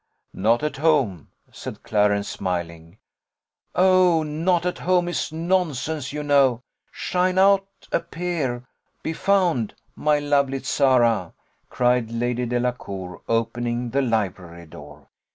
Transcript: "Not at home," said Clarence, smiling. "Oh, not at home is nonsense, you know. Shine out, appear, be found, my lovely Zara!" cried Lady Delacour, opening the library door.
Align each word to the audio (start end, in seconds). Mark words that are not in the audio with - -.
"Not 0.33 0.63
at 0.63 0.77
home," 0.77 1.29
said 1.51 1.83
Clarence, 1.83 2.27
smiling. 2.27 2.97
"Oh, 3.75 4.23
not 4.23 4.65
at 4.65 4.79
home 4.79 5.07
is 5.07 5.31
nonsense, 5.31 6.11
you 6.11 6.23
know. 6.23 6.63
Shine 6.91 7.37
out, 7.37 7.67
appear, 7.91 8.63
be 9.03 9.13
found, 9.13 9.75
my 9.95 10.17
lovely 10.17 10.57
Zara!" 10.57 11.33
cried 11.69 12.09
Lady 12.09 12.47
Delacour, 12.47 13.21
opening 13.27 13.91
the 13.91 14.01
library 14.01 14.65
door. 14.65 15.05